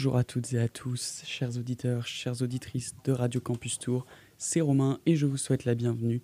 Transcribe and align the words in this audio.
Bonjour 0.00 0.16
à 0.16 0.24
toutes 0.24 0.54
et 0.54 0.58
à 0.58 0.66
tous, 0.66 1.20
chers 1.26 1.58
auditeurs, 1.58 2.06
chères 2.06 2.40
auditrices 2.40 2.94
de 3.04 3.12
Radio 3.12 3.38
Campus 3.38 3.78
Tour. 3.78 4.06
C'est 4.38 4.62
Romain 4.62 4.98
et 5.04 5.14
je 5.14 5.26
vous 5.26 5.36
souhaite 5.36 5.66
la 5.66 5.74
bienvenue 5.74 6.22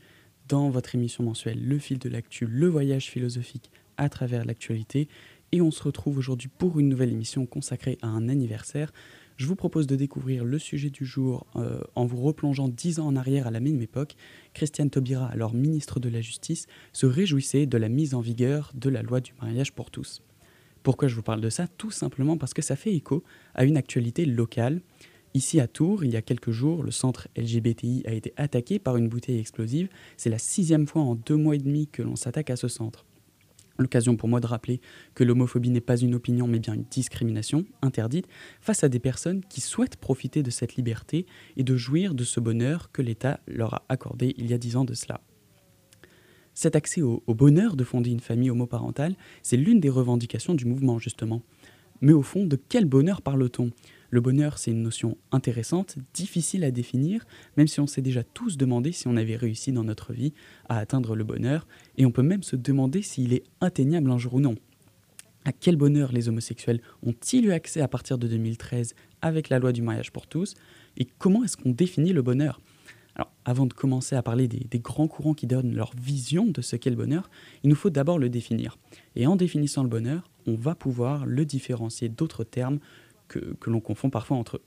dans 0.48 0.70
votre 0.70 0.94
émission 0.94 1.24
mensuelle 1.24 1.62
Le 1.62 1.78
fil 1.78 1.98
de 1.98 2.08
l'actu, 2.08 2.46
le 2.46 2.68
voyage 2.68 3.10
philosophique 3.10 3.70
à 3.98 4.08
travers 4.08 4.46
l'actualité. 4.46 5.08
Et 5.52 5.60
on 5.60 5.70
se 5.70 5.82
retrouve 5.82 6.16
aujourd'hui 6.16 6.48
pour 6.48 6.80
une 6.80 6.88
nouvelle 6.88 7.12
émission 7.12 7.44
consacrée 7.44 7.98
à 8.00 8.06
un 8.06 8.30
anniversaire. 8.30 8.94
Je 9.36 9.44
vous 9.44 9.56
propose 9.56 9.86
de 9.86 9.94
découvrir 9.94 10.46
le 10.46 10.58
sujet 10.58 10.88
du 10.88 11.04
jour 11.04 11.44
euh, 11.56 11.82
en 11.96 12.06
vous 12.06 12.22
replongeant 12.22 12.68
dix 12.68 12.98
ans 12.98 13.08
en 13.08 13.14
arrière 13.14 13.46
à 13.46 13.50
la 13.50 13.60
même 13.60 13.82
époque. 13.82 14.16
Christiane 14.54 14.88
Taubira, 14.88 15.26
alors 15.26 15.52
ministre 15.52 16.00
de 16.00 16.08
la 16.08 16.22
Justice, 16.22 16.66
se 16.94 17.04
réjouissait 17.04 17.66
de 17.66 17.76
la 17.76 17.90
mise 17.90 18.14
en 18.14 18.20
vigueur 18.20 18.72
de 18.74 18.88
la 18.88 19.02
loi 19.02 19.20
du 19.20 19.34
mariage 19.38 19.74
pour 19.74 19.90
tous. 19.90 20.22
Pourquoi 20.86 21.08
je 21.08 21.16
vous 21.16 21.22
parle 21.22 21.40
de 21.40 21.50
ça? 21.50 21.66
Tout 21.66 21.90
simplement 21.90 22.36
parce 22.36 22.54
que 22.54 22.62
ça 22.62 22.76
fait 22.76 22.94
écho 22.94 23.24
à 23.56 23.64
une 23.64 23.76
actualité 23.76 24.24
locale. 24.24 24.82
Ici 25.34 25.58
à 25.58 25.66
Tours, 25.66 26.04
il 26.04 26.12
y 26.12 26.16
a 26.16 26.22
quelques 26.22 26.52
jours, 26.52 26.84
le 26.84 26.92
centre 26.92 27.26
LGBTI 27.36 28.04
a 28.06 28.12
été 28.12 28.32
attaqué 28.36 28.78
par 28.78 28.96
une 28.96 29.08
bouteille 29.08 29.40
explosive. 29.40 29.88
C'est 30.16 30.30
la 30.30 30.38
sixième 30.38 30.86
fois 30.86 31.02
en 31.02 31.16
deux 31.16 31.34
mois 31.34 31.56
et 31.56 31.58
demi 31.58 31.88
que 31.88 32.02
l'on 32.02 32.14
s'attaque 32.14 32.50
à 32.50 32.56
ce 32.56 32.68
centre. 32.68 33.04
L'occasion 33.78 34.16
pour 34.16 34.28
moi 34.28 34.38
de 34.38 34.46
rappeler 34.46 34.80
que 35.16 35.24
l'homophobie 35.24 35.70
n'est 35.70 35.80
pas 35.80 35.96
une 35.96 36.14
opinion 36.14 36.46
mais 36.46 36.60
bien 36.60 36.74
une 36.74 36.86
discrimination 36.88 37.66
interdite 37.82 38.28
face 38.60 38.84
à 38.84 38.88
des 38.88 39.00
personnes 39.00 39.42
qui 39.44 39.62
souhaitent 39.62 39.96
profiter 39.96 40.44
de 40.44 40.50
cette 40.50 40.76
liberté 40.76 41.26
et 41.56 41.64
de 41.64 41.74
jouir 41.74 42.14
de 42.14 42.22
ce 42.22 42.38
bonheur 42.38 42.92
que 42.92 43.02
l'État 43.02 43.40
leur 43.48 43.74
a 43.74 43.84
accordé 43.88 44.36
il 44.38 44.46
y 44.46 44.54
a 44.54 44.58
dix 44.58 44.76
ans 44.76 44.84
de 44.84 44.94
cela. 44.94 45.20
Cet 46.56 46.74
accès 46.74 47.02
au, 47.02 47.22
bonheur 47.28 47.76
de 47.76 47.84
fonder 47.84 48.10
une 48.10 48.20
famille 48.20 48.50
homoparentale, 48.50 49.14
c'est 49.42 49.58
l'une 49.58 49.78
des 49.78 49.90
revendications 49.90 50.54
du 50.54 50.64
mouvement 50.64 50.98
justement. 50.98 51.42
Mais 52.00 52.14
au 52.14 52.22
fond, 52.22 52.46
de 52.46 52.58
quel 52.70 52.86
bonheur 52.86 53.20
parle-t-on? 53.20 53.72
Le 54.08 54.20
bonheur, 54.22 54.56
c'est 54.56 54.70
une 54.70 54.82
notion 54.82 55.18
intéressante, 55.32 55.98
difficile 56.14 56.64
à 56.64 56.70
définir, 56.70 57.26
même 57.58 57.68
si 57.68 57.78
on 57.78 57.86
s'est 57.86 58.00
déjà 58.00 58.24
tous 58.24 58.56
demandé 58.56 58.92
si 58.92 59.06
on 59.06 59.18
avait 59.18 59.36
réussi 59.36 59.70
dans 59.70 59.84
notre 59.84 60.14
vie 60.14 60.32
à 60.70 60.78
atteindre 60.78 61.14
le 61.14 61.24
bonheur, 61.24 61.66
et 61.98 62.06
on 62.06 62.10
peut 62.10 62.22
même 62.22 62.42
se 62.42 62.56
demander 62.56 63.02
s'il 63.02 63.34
est 63.34 63.44
atteignable 63.60 64.10
un 64.10 64.16
jour 64.16 64.32
ou 64.32 64.40
non. 64.40 64.54
À 65.44 65.52
quel 65.52 65.76
bonheur 65.76 66.10
les 66.10 66.30
homosexuels 66.30 66.80
ont-ils 67.02 67.44
eu 67.44 67.52
accès 67.52 67.82
à 67.82 67.88
partir 67.88 68.16
de 68.16 68.28
2013 68.28 68.94
avec 69.20 69.50
la 69.50 69.58
loi 69.58 69.72
du 69.72 69.82
mariage 69.82 70.10
pour 70.10 70.26
tous? 70.26 70.54
Et 70.96 71.06
comment 71.18 71.44
est-ce 71.44 71.58
qu'on 71.58 71.70
définit 71.70 72.14
le 72.14 72.22
bonheur? 72.22 72.62
Avant 73.44 73.66
de 73.66 73.72
commencer 73.72 74.16
à 74.16 74.22
parler 74.22 74.48
des, 74.48 74.78
grands 74.78 75.08
courants 75.08 75.34
qui 75.34 75.46
donnent 75.46 75.74
leur 75.74 75.92
vision 75.96 76.46
de 76.46 76.60
ce 76.60 76.76
qu'est 76.76 76.90
le 76.90 76.96
bonheur, 76.96 77.30
il 77.62 77.70
nous 77.70 77.76
faut 77.76 77.90
d'abord 77.90 78.18
le 78.18 78.28
définir. 78.28 78.78
Et 79.14 79.26
en 79.26 79.36
définissant 79.36 79.82
le 79.82 79.88
bonheur, 79.88 80.30
on 80.46 80.54
va 80.54 80.74
pouvoir 80.74 81.26
le 81.26 81.44
différencier 81.44 82.08
d'autres 82.08 82.44
termes 82.44 82.78
que 83.28 83.56
l'on 83.66 83.80
confond 83.80 84.10
parfois 84.10 84.36
entre 84.36 84.56
eux. 84.56 84.62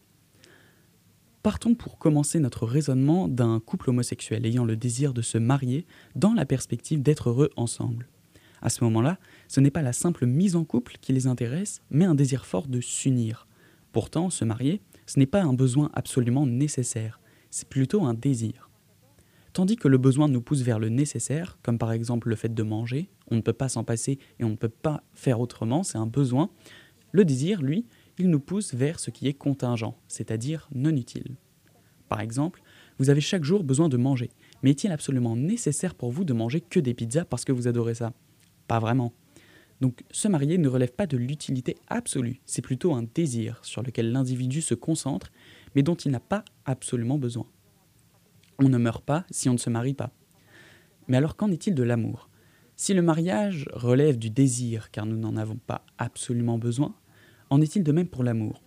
Partons 1.42 1.74
pour 1.74 1.98
commencer 1.98 2.40
notre 2.42 2.66
raisonnement 2.66 3.30
d'un 3.30 3.62
couple 3.62 3.92
homosexuel 3.92 4.46
ayant 4.46 4.66
le 4.66 4.76
désir 4.76 5.14
de 5.14 5.22
se 5.22 5.38
marier 5.38 5.86
dans 6.16 6.34
la 6.34 6.46
perspective 6.46 7.02
d'être 7.02 7.30
heureux 7.30 7.50
ensemble. 7.56 8.10
À 8.62 8.70
ce 8.70 8.84
moment-là, 8.84 9.18
ce 9.48 9.62
n'est 9.62 9.72
pas 9.72 9.82
la 9.82 9.94
simple 9.94 10.26
mise 10.26 10.58
en 10.58 10.66
couple 10.66 10.98
qui 11.00 11.14
les 11.14 11.28
intéresse, 11.28 11.82
mais 11.92 12.04
un 12.04 12.16
désir 12.16 12.46
fort 12.46 12.68
de 12.68 12.82
s'unir. 12.82 13.48
Pourtant, 13.94 14.30
se 14.30 14.44
marier, 14.44 14.82
ce 15.06 15.18
n'est 15.18 15.26
pas 15.26 15.42
un 15.42 15.54
besoin 15.54 15.90
absolument 15.94 16.46
nécessaire 16.46 17.19
c'est 17.50 17.70
plutôt 17.70 18.04
un 18.04 18.14
désir. 18.14 18.70
Tandis 19.54 19.76
que 19.76 19.88
le 19.88 19.98
besoin 19.98 20.28
nous 20.28 20.42
pousse 20.42 20.62
vers 20.62 20.80
le 20.80 20.90
nécessaire, 20.90 21.58
comme 21.64 21.78
par 21.78 21.92
exemple 21.92 22.30
le 22.30 22.36
fait 22.36 22.54
de 22.54 22.64
manger, 22.64 23.10
on 23.32 23.36
ne 23.36 23.42
peut 23.42 23.54
pas 23.54 23.70
s'en 23.70 23.84
passer 23.84 24.20
et 24.40 24.44
on 24.44 24.50
ne 24.50 24.56
peut 24.56 24.70
pas 24.70 25.04
faire 25.14 25.40
autrement, 25.40 25.84
c'est 25.84 25.98
un 25.98 26.06
besoin, 26.06 26.50
le 27.12 27.26
désir, 27.26 27.62
lui, 27.62 27.86
il 28.20 28.30
nous 28.30 28.40
pousse 28.40 28.74
vers 28.74 29.00
ce 29.00 29.10
qui 29.10 29.28
est 29.28 29.34
contingent, 29.34 29.98
c'est-à-dire 30.08 30.70
non 30.74 30.96
utile. 30.96 31.36
Par 32.08 32.22
exemple, 32.22 32.62
vous 33.00 33.10
avez 33.10 33.22
chaque 33.22 33.44
jour 33.44 33.64
besoin 33.64 33.90
de 33.90 33.98
manger, 33.98 34.30
mais 34.62 34.72
est-il 34.72 34.92
absolument 34.92 35.36
nécessaire 35.36 35.96
pour 35.96 36.12
vous 36.12 36.26
de 36.26 36.34
manger 36.34 36.62
que 36.62 36.80
des 36.80 36.94
pizzas 36.94 37.26
parce 37.26 37.46
que 37.46 37.52
vous 37.52 37.68
adorez 37.68 37.96
ça? 37.96 38.14
Pas 38.68 38.80
vraiment. 38.80 39.14
Donc 39.82 40.04
se 40.12 40.28
marier 40.28 40.58
ne 40.58 40.68
relève 40.68 40.92
pas 40.92 41.08
de 41.08 41.18
l'utilité 41.18 41.76
absolue, 41.88 42.42
c'est 42.46 42.62
plutôt 42.62 42.94
un 42.94 43.04
désir 43.04 43.60
sur 43.64 43.82
lequel 43.82 44.12
l'individu 44.12 44.62
se 44.62 44.74
concentre 44.76 45.32
mais 45.76 45.84
dont 45.84 45.96
il 45.96 46.12
n'a 46.12 46.20
pas 46.20 46.44
absolument 46.66 47.18
besoin. 47.18 47.48
On 48.60 48.70
ne 48.70 48.78
meurt 48.78 49.04
pas 49.04 49.26
si 49.32 49.50
on 49.50 49.54
ne 49.54 49.58
se 49.58 49.70
marie 49.70 49.94
pas. 49.94 50.12
Mais 51.08 51.18
alors 51.18 51.36
qu'en 51.36 51.52
est-il 51.52 51.76
de 51.76 51.84
l'amour? 51.84 52.30
Si 52.76 52.94
le 52.94 53.02
mariage 53.02 53.68
relève 53.74 54.18
du 54.18 54.30
désir 54.30 54.92
car 54.92 55.06
nous 55.06 55.18
n'en 55.18 55.36
avons 55.36 55.58
pas 55.58 55.86
absolument 55.98 56.58
besoin, 56.58 56.96
en 57.50 57.62
est-il 57.62 57.84
de 57.84 57.92
même 57.92 58.08
pour 58.08 58.24
l'amour? 58.24 58.62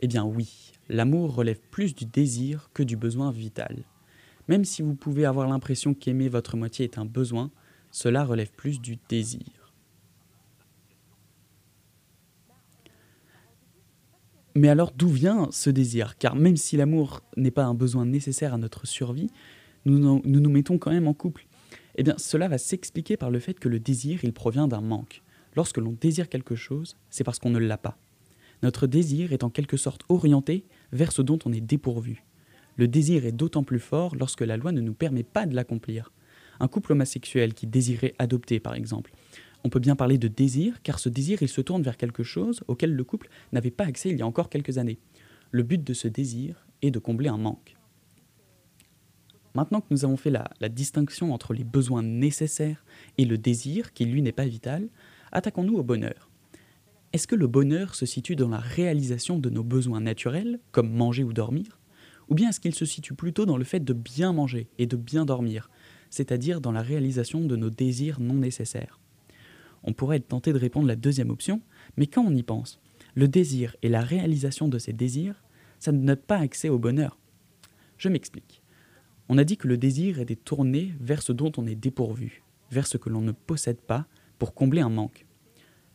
Eh 0.00 0.08
bien 0.08 0.24
oui, 0.24 0.72
l'amour 0.88 1.34
relève 1.34 1.60
plus 1.70 1.94
du 1.94 2.06
désir 2.06 2.70
que 2.74 2.82
du 2.82 2.96
besoin 2.96 3.30
vital. 3.30 3.84
Même 4.48 4.64
si 4.64 4.82
vous 4.82 4.94
pouvez 4.94 5.24
avoir 5.24 5.48
l'impression 5.48 5.94
qu'aimer 5.94 6.28
votre 6.28 6.56
moitié 6.56 6.84
est 6.84 6.98
un 6.98 7.04
besoin, 7.04 7.50
cela 7.90 8.24
relève 8.24 8.50
plus 8.50 8.80
du 8.80 8.98
désir. 9.08 9.61
Mais 14.54 14.68
alors 14.68 14.92
d'où 14.92 15.08
vient 15.08 15.48
ce 15.50 15.70
désir? 15.70 16.18
Car 16.18 16.36
même 16.36 16.56
si 16.56 16.76
l'amour 16.76 17.22
n'est 17.36 17.50
pas 17.50 17.64
un 17.64 17.74
besoin 17.74 18.04
nécessaire 18.04 18.54
à 18.54 18.58
notre 18.58 18.86
survie, 18.86 19.30
nous 19.84 20.20
nous, 20.24 20.50
mettons 20.50 20.78
quand 20.78 20.90
même 20.90 21.08
en 21.08 21.14
couple. 21.14 21.46
Eh 21.96 22.02
bien 22.02 22.14
cela 22.18 22.48
va 22.48 22.58
s'expliquer 22.58 23.16
par 23.16 23.30
le 23.30 23.38
fait 23.38 23.58
que 23.58 23.68
le 23.68 23.80
désir, 23.80 24.20
il 24.24 24.32
provient 24.32 24.68
d'un 24.68 24.80
manque. 24.80 25.22
Lorsque 25.56 25.78
l'on 25.78 25.96
désire 26.00 26.28
quelque 26.28 26.54
chose, 26.54 26.96
c'est 27.10 27.24
parce 27.24 27.38
qu'on 27.38 27.50
ne 27.50 27.58
l'a 27.58 27.78
pas. 27.78 27.98
Notre 28.62 28.86
désir 28.86 29.32
est 29.32 29.42
en 29.42 29.50
quelque 29.50 29.76
sorte 29.76 30.02
orienté 30.08 30.64
vers 30.92 31.12
ce 31.12 31.22
dont 31.22 31.38
on 31.44 31.52
est 31.52 31.60
dépourvu. 31.60 32.24
Le 32.76 32.88
désir 32.88 33.26
est 33.26 33.32
d'autant 33.32 33.64
plus 33.64 33.80
fort 33.80 34.14
lorsque 34.16 34.40
la 34.40 34.56
loi 34.56 34.72
ne 34.72 34.80
nous 34.80 34.94
permet 34.94 35.24
pas 35.24 35.46
de 35.46 35.54
l'accomplir. 35.54 36.12
Un 36.60 36.68
couple 36.68 36.92
homosexuel 36.92 37.54
qui 37.54 37.66
désirait 37.66 38.14
adopter, 38.18 38.60
par 38.60 38.74
exemple, 38.74 39.12
on 39.64 39.68
peut 39.68 39.80
bien 39.80 39.96
parler 39.96 40.18
de 40.18 40.28
désir, 40.28 40.82
car 40.82 40.98
ce 40.98 41.08
désir, 41.08 41.42
il 41.42 41.48
se 41.48 41.60
tourne 41.60 41.82
vers 41.82 41.96
quelque 41.96 42.22
chose 42.22 42.62
auquel 42.66 42.94
le 42.94 43.04
couple 43.04 43.28
n'avait 43.52 43.70
pas 43.70 43.84
accès 43.84 44.10
il 44.10 44.18
y 44.18 44.22
a 44.22 44.26
encore 44.26 44.48
quelques 44.48 44.78
années. 44.78 44.98
Le 45.50 45.62
but 45.62 45.82
de 45.82 45.94
ce 45.94 46.08
désir 46.08 46.66
est 46.82 46.90
de 46.90 46.98
combler 46.98 47.28
un 47.28 47.38
manque. 47.38 47.76
Maintenant 49.54 49.80
que 49.80 49.88
nous 49.90 50.04
avons 50.04 50.16
fait 50.16 50.30
la, 50.30 50.50
la 50.60 50.68
distinction 50.68 51.32
entre 51.34 51.52
les 51.52 51.64
besoins 51.64 52.02
nécessaires 52.02 52.84
et 53.18 53.24
le 53.24 53.36
désir, 53.36 53.92
qui 53.92 54.06
lui 54.06 54.22
n'est 54.22 54.32
pas 54.32 54.46
vital, 54.46 54.88
attaquons-nous 55.30 55.76
au 55.76 55.82
bonheur. 55.82 56.30
Est-ce 57.12 57.26
que 57.26 57.36
le 57.36 57.46
bonheur 57.46 57.94
se 57.94 58.06
situe 58.06 58.36
dans 58.36 58.48
la 58.48 58.58
réalisation 58.58 59.38
de 59.38 59.50
nos 59.50 59.62
besoins 59.62 60.00
naturels, 60.00 60.58
comme 60.70 60.90
manger 60.90 61.22
ou 61.22 61.34
dormir? 61.34 61.78
Ou 62.30 62.34
bien 62.34 62.48
est-ce 62.48 62.60
qu'il 62.60 62.74
se 62.74 62.86
situe 62.86 63.14
plutôt 63.14 63.44
dans 63.44 63.58
le 63.58 63.64
fait 63.64 63.80
de 63.80 63.92
bien 63.92 64.32
manger 64.32 64.70
et 64.78 64.86
de 64.86 64.96
bien 64.96 65.26
dormir, 65.26 65.70
c'est-à-dire 66.08 66.62
dans 66.62 66.72
la 66.72 66.80
réalisation 66.80 67.42
de 67.42 67.54
nos 67.54 67.68
désirs 67.68 68.18
non 68.18 68.34
nécessaires? 68.34 69.01
On 69.84 69.92
pourrait 69.92 70.16
être 70.16 70.28
tenté 70.28 70.52
de 70.52 70.58
répondre 70.58 70.86
la 70.86 70.96
deuxième 70.96 71.30
option, 71.30 71.60
mais 71.96 72.06
quand 72.06 72.24
on 72.24 72.34
y 72.34 72.42
pense, 72.42 72.80
le 73.14 73.28
désir 73.28 73.76
et 73.82 73.88
la 73.88 74.00
réalisation 74.00 74.68
de 74.68 74.78
ces 74.78 74.92
désirs, 74.92 75.42
ça 75.78 75.92
ne 75.92 76.06
donne 76.06 76.16
pas 76.16 76.38
accès 76.38 76.68
au 76.68 76.78
bonheur. 76.78 77.18
Je 77.98 78.08
m'explique. 78.08 78.62
On 79.28 79.38
a 79.38 79.44
dit 79.44 79.56
que 79.56 79.68
le 79.68 79.76
désir 79.76 80.18
était 80.20 80.36
tourné 80.36 80.94
vers 81.00 81.22
ce 81.22 81.32
dont 81.32 81.52
on 81.56 81.66
est 81.66 81.74
dépourvu, 81.74 82.42
vers 82.70 82.86
ce 82.86 82.96
que 82.96 83.10
l'on 83.10 83.20
ne 83.20 83.32
possède 83.32 83.80
pas, 83.80 84.06
pour 84.38 84.54
combler 84.54 84.80
un 84.80 84.88
manque. 84.88 85.26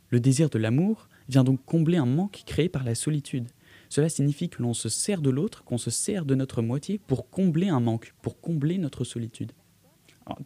Le 0.09 0.19
désir 0.19 0.49
de 0.49 0.57
l'amour 0.57 1.09
vient 1.27 1.43
donc 1.43 1.63
combler 1.65 1.97
un 1.97 2.05
manque 2.05 2.43
créé 2.45 2.69
par 2.69 2.83
la 2.83 2.95
solitude. 2.95 3.49
Cela 3.89 4.09
signifie 4.09 4.49
que 4.49 4.61
l'on 4.61 4.73
se 4.73 4.89
sert 4.89 5.21
de 5.21 5.29
l'autre, 5.29 5.63
qu'on 5.63 5.77
se 5.77 5.91
sert 5.91 6.25
de 6.25 6.35
notre 6.35 6.61
moitié 6.61 6.97
pour 6.97 7.29
combler 7.29 7.67
un 7.67 7.79
manque, 7.79 8.13
pour 8.21 8.39
combler 8.39 8.77
notre 8.77 9.03
solitude. 9.03 9.51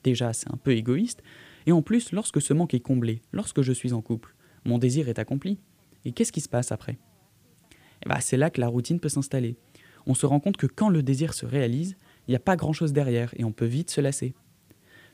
Déjà, 0.04 0.34
c'est 0.34 0.52
un 0.52 0.58
peu 0.58 0.72
égoïste, 0.72 1.24
et 1.66 1.72
en 1.72 1.82
plus, 1.82 2.12
lorsque 2.12 2.42
ce 2.42 2.54
manque 2.54 2.74
est 2.74 2.80
comblé, 2.80 3.22
lorsque 3.32 3.62
je 3.62 3.72
suis 3.72 3.94
en 3.94 4.02
couple, 4.02 4.36
mon 4.66 4.78
désir 4.78 5.10
est 5.10 5.20
accompli. 5.20 5.60
Et 6.06 6.12
qu'est-ce 6.12 6.32
qui 6.32 6.42
se 6.42 6.50
passe 6.50 6.72
après? 6.72 6.98
Eh 8.06 8.10
ben, 8.10 8.20
C'est 8.20 8.38
là 8.38 8.50
que 8.50 8.62
la 8.62 8.68
routine 8.68 9.00
peut 9.00 9.10
s'installer. 9.10 9.58
On 10.08 10.14
se 10.14 10.26
rend 10.26 10.40
compte 10.40 10.58
que 10.58 10.68
quand 10.68 10.90
le 10.90 11.04
désir 11.04 11.34
se 11.34 11.46
réalise, 11.46 11.96
il 12.28 12.32
n'y 12.32 12.36
a 12.36 12.40
pas 12.40 12.56
grand-chose 12.56 12.94
derrière 12.94 13.34
et 13.38 13.44
on 13.44 13.52
peut 13.52 13.66
vite 13.66 13.92
se 13.92 14.02
lasser. 14.02 14.34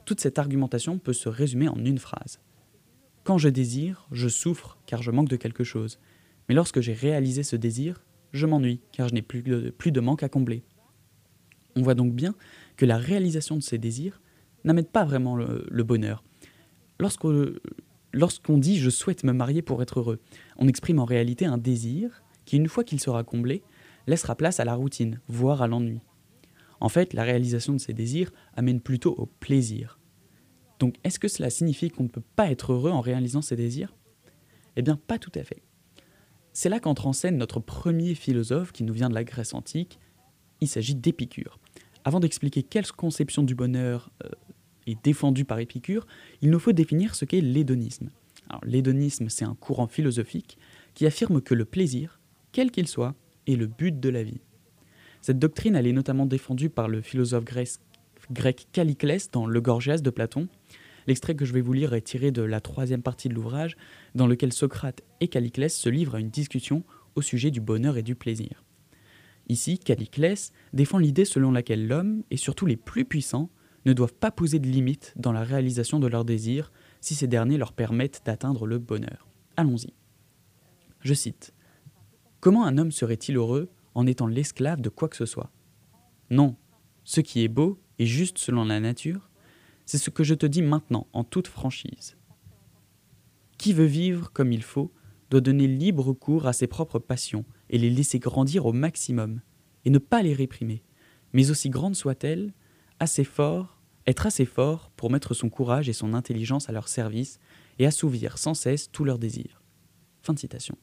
Toute 0.04 0.20
cette 0.20 0.38
argumentation 0.38 0.98
peut 0.98 1.12
se 1.12 1.28
résumer 1.28 1.68
en 1.68 1.84
une 1.84 1.98
phrase. 1.98 2.40
Quand 3.24 3.36
je 3.36 3.50
désire, 3.50 4.06
je 4.10 4.28
souffre 4.28 4.78
car 4.86 5.02
je 5.02 5.10
manque 5.10 5.28
de 5.28 5.36
quelque 5.36 5.64
chose. 5.64 5.98
Mais 6.48 6.54
lorsque 6.54 6.80
j'ai 6.80 6.94
réalisé 6.94 7.42
ce 7.42 7.56
désir, 7.56 8.02
je 8.32 8.46
m'ennuie 8.46 8.80
car 8.92 9.08
je 9.08 9.14
n'ai 9.14 9.22
plus 9.22 9.42
de, 9.42 9.70
plus 9.70 9.92
de 9.92 10.00
manque 10.00 10.22
à 10.22 10.30
combler. 10.30 10.62
On 11.76 11.82
voit 11.82 11.94
donc 11.94 12.14
bien 12.14 12.34
que 12.76 12.86
la 12.86 12.96
réalisation 12.96 13.56
de 13.56 13.62
ces 13.62 13.76
désirs 13.76 14.22
n'amène 14.64 14.86
pas 14.86 15.04
vraiment 15.04 15.36
le, 15.36 15.66
le 15.68 15.84
bonheur, 15.84 16.24
lorsqu'on 16.98 18.58
dit 18.58 18.78
je 18.78 18.90
souhaite 18.90 19.24
me 19.24 19.32
marier 19.32 19.62
pour 19.62 19.82
être 19.82 20.00
heureux, 20.00 20.20
on 20.56 20.68
exprime 20.68 20.98
en 20.98 21.04
réalité 21.04 21.46
un 21.46 21.58
désir 21.58 22.22
qui, 22.44 22.56
une 22.56 22.68
fois 22.68 22.84
qu'il 22.84 23.00
sera 23.00 23.24
comblé, 23.24 23.62
laissera 24.06 24.34
place 24.34 24.60
à 24.60 24.64
la 24.64 24.74
routine, 24.74 25.20
voire 25.28 25.62
à 25.62 25.68
l'ennui. 25.68 26.00
En 26.80 26.88
fait, 26.88 27.12
la 27.12 27.24
réalisation 27.24 27.74
de 27.74 27.78
ces 27.78 27.92
désirs 27.92 28.32
amène 28.54 28.80
plutôt 28.80 29.14
au 29.18 29.26
plaisir. 29.26 29.98
Donc, 30.78 30.94
est-ce 31.04 31.18
que 31.18 31.28
cela 31.28 31.50
signifie 31.50 31.90
qu'on 31.90 32.04
ne 32.04 32.08
peut 32.08 32.22
pas 32.36 32.50
être 32.50 32.72
heureux 32.72 32.90
en 32.90 33.00
réalisant 33.00 33.42
ces 33.42 33.56
désirs? 33.56 33.96
Eh 34.76 34.82
bien, 34.82 34.96
pas 34.96 35.18
tout 35.18 35.32
à 35.34 35.42
fait. 35.42 35.62
C'est 36.52 36.68
là 36.68 36.80
qu'entre 36.80 37.06
en 37.06 37.12
scène 37.12 37.36
notre 37.36 37.60
premier 37.60 38.14
philosophe 38.14 38.72
qui 38.72 38.84
nous 38.84 38.94
vient 38.94 39.08
de 39.08 39.14
la 39.14 39.24
Grèce 39.24 39.54
antique. 39.54 39.98
Il 40.60 40.68
s'agit 40.68 40.94
d'Épicure. 40.94 41.58
Avant 42.04 42.20
d'expliquer 42.20 42.62
quelle 42.62 42.90
conception 42.90 43.42
du 43.42 43.54
bonheur 43.54 44.10
euh, 44.24 44.28
est 44.90 45.04
défendue 45.04 45.44
par 45.44 45.58
Épicure, 45.58 46.06
il 46.42 46.50
nous 46.50 46.58
faut 46.58 46.72
définir 46.72 47.14
ce 47.14 47.24
qu'est 47.24 47.40
l'hédonisme. 47.40 48.10
l'hédonisme, 48.62 49.28
c'est 49.28 49.44
un 49.44 49.54
courant 49.54 49.88
philosophique 49.88 50.58
qui 50.94 51.06
affirme 51.06 51.40
que 51.40 51.54
le 51.54 51.64
plaisir, 51.64 52.20
quel 52.52 52.70
qu'il 52.70 52.88
soit, 52.88 53.14
est 53.46 53.56
le 53.56 53.66
but 53.66 53.98
de 53.98 54.08
la 54.08 54.22
vie. 54.22 54.40
Cette 55.20 55.38
doctrine, 55.38 55.76
elle 55.76 55.86
est 55.86 55.92
notamment 55.92 56.26
défendue 56.26 56.70
par 56.70 56.88
le 56.88 57.02
philosophe 57.02 57.44
grec 58.30 58.66
Caliclès 58.72 59.30
dans 59.30 59.46
Le 59.46 59.60
Gorgias 59.60 59.98
de 59.98 60.10
Platon. 60.10 60.48
L'extrait 61.06 61.34
que 61.34 61.44
je 61.44 61.52
vais 61.52 61.60
vous 61.60 61.72
lire 61.72 61.94
est 61.94 62.02
tiré 62.02 62.30
de 62.30 62.42
la 62.42 62.60
troisième 62.60 63.02
partie 63.02 63.28
de 63.28 63.34
l'ouvrage, 63.34 63.76
dans 64.14 64.26
lequel 64.26 64.52
Socrate 64.52 65.02
et 65.20 65.28
Caliclès 65.28 65.74
se 65.74 65.88
livrent 65.88 66.16
à 66.16 66.20
une 66.20 66.30
discussion 66.30 66.84
au 67.14 67.22
sujet 67.22 67.50
du 67.50 67.60
bonheur 67.60 67.96
et 67.96 68.02
du 68.02 68.14
plaisir. 68.14 68.62
Ici, 69.48 69.78
Caliclès 69.78 70.52
défend 70.74 70.98
l'idée 70.98 71.24
selon 71.24 71.50
laquelle 71.50 71.86
l'homme, 71.86 72.22
et 72.30 72.36
surtout 72.36 72.66
les 72.66 72.76
plus 72.76 73.04
puissants, 73.04 73.50
ne 73.86 73.92
doivent 73.92 74.14
pas 74.14 74.30
poser 74.30 74.58
de 74.58 74.66
limites 74.66 75.14
dans 75.16 75.32
la 75.32 75.44
réalisation 75.44 75.98
de 75.98 76.06
leurs 76.06 76.24
désirs 76.24 76.72
si 77.00 77.14
ces 77.14 77.26
derniers 77.26 77.58
leur 77.58 77.72
permettent 77.72 78.22
d'atteindre 78.24 78.66
le 78.66 78.78
bonheur. 78.78 79.28
Allons-y. 79.56 79.94
Je 81.00 81.14
cite 81.14 81.54
Comment 82.40 82.64
un 82.64 82.78
homme 82.78 82.92
serait-il 82.92 83.36
heureux 83.36 83.68
en 83.94 84.06
étant 84.06 84.26
l'esclave 84.26 84.80
de 84.80 84.88
quoi 84.88 85.08
que 85.08 85.16
ce 85.16 85.26
soit? 85.26 85.50
Non, 86.30 86.56
ce 87.04 87.20
qui 87.20 87.42
est 87.42 87.48
beau 87.48 87.80
et 87.98 88.06
juste 88.06 88.38
selon 88.38 88.64
la 88.64 88.80
nature, 88.80 89.30
c'est 89.86 89.98
ce 89.98 90.10
que 90.10 90.24
je 90.24 90.34
te 90.34 90.46
dis 90.46 90.62
maintenant 90.62 91.06
en 91.12 91.24
toute 91.24 91.48
franchise. 91.48 92.16
Qui 93.56 93.72
veut 93.72 93.86
vivre 93.86 94.30
comme 94.32 94.52
il 94.52 94.62
faut 94.62 94.92
doit 95.30 95.40
donner 95.40 95.66
libre 95.66 96.12
cours 96.12 96.46
à 96.46 96.52
ses 96.52 96.66
propres 96.66 96.98
passions 96.98 97.44
et 97.70 97.78
les 97.78 97.90
laisser 97.90 98.18
grandir 98.18 98.66
au 98.66 98.72
maximum, 98.72 99.40
et 99.84 99.90
ne 99.90 99.98
pas 99.98 100.22
les 100.22 100.34
réprimer, 100.34 100.82
mais 101.32 101.50
aussi 101.50 101.70
grandes 101.70 101.96
soient-elles, 101.96 102.52
assez 103.00 103.24
fort, 103.24 103.80
être 104.06 104.26
assez 104.26 104.44
fort 104.44 104.90
pour 104.96 105.10
mettre 105.10 105.34
son 105.34 105.48
courage 105.48 105.88
et 105.88 105.92
son 105.92 106.14
intelligence 106.14 106.68
à 106.68 106.72
leur 106.72 106.88
service 106.88 107.38
et 107.78 107.86
assouvir 107.86 108.38
sans 108.38 108.54
cesse 108.54 108.90
tous 108.90 109.04
leurs 109.04 109.18
désirs. 109.18 109.62
Fin 110.22 110.36
citation. 110.36 110.76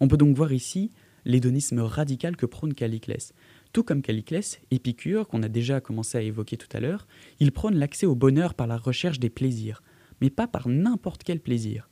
On 0.00 0.08
peut 0.08 0.16
donc 0.16 0.36
voir 0.36 0.52
ici 0.52 0.90
l'hédonisme 1.24 1.80
radical 1.80 2.36
que 2.36 2.46
prône 2.46 2.74
Caliclès. 2.74 3.32
Tout 3.72 3.82
comme 3.82 4.02
Caliclès, 4.02 4.60
Épicure, 4.70 5.26
qu'on 5.26 5.42
a 5.42 5.48
déjà 5.48 5.80
commencé 5.80 6.18
à 6.18 6.22
évoquer 6.22 6.56
tout 6.56 6.68
à 6.76 6.80
l'heure, 6.80 7.06
il 7.40 7.52
prône 7.52 7.76
l'accès 7.76 8.06
au 8.06 8.14
bonheur 8.14 8.54
par 8.54 8.66
la 8.66 8.76
recherche 8.76 9.18
des 9.18 9.30
plaisirs, 9.30 9.82
mais 10.20 10.30
pas 10.30 10.46
par 10.46 10.68
n'importe 10.68 11.24
quel 11.24 11.40
plaisir. 11.40 11.88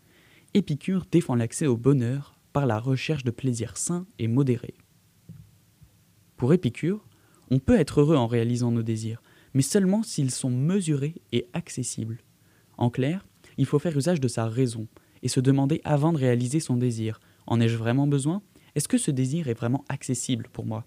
Épicure 0.55 1.07
défend 1.11 1.35
l'accès 1.35 1.67
au 1.67 1.77
bonheur 1.77 2.39
par 2.53 2.67
la 2.67 2.79
recherche 2.79 3.25
de 3.25 3.31
plaisirs 3.31 3.77
sains 3.77 4.07
et 4.19 4.29
modérés. 4.29 4.75
Pour 6.37 6.53
Épicure, 6.53 7.07
on 7.53 7.59
peut 7.59 7.79
être 7.79 8.01
heureux 8.01 8.17
en 8.17 8.27
réalisant 8.27 8.73
nos 8.73 8.83
désirs, 8.83 9.23
mais 9.53 9.61
seulement 9.61 10.03
s'ils 10.03 10.31
sont 10.31 10.49
mesurés 10.49 11.17
et 11.33 11.49
accessibles. 11.53 12.23
En 12.79 12.89
clair, 12.89 13.27
il 13.59 13.67
faut 13.67 13.79
faire 13.79 13.95
usage 13.95 14.21
de 14.21 14.29
sa 14.29 14.47
raison 14.47 14.89
et 15.23 15.29
se 15.29 15.39
demander 15.39 15.83
avant 15.85 16.15
de 16.15 16.19
réaliser 16.19 16.61
son 16.61 16.77
désir, 16.77 17.21
en 17.47 17.61
ai-je 17.61 17.77
vraiment 17.77 18.07
besoin? 18.07 18.41
Est-ce 18.75 18.89
que 18.89 18.97
ce 18.97 19.11
désir 19.11 19.49
est 19.49 19.55
vraiment 19.55 19.85
accessible 19.91 20.49
pour 20.51 20.65
moi? 20.65 20.87